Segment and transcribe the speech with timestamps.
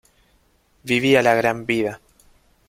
[0.83, 2.01] Vivía la gran vida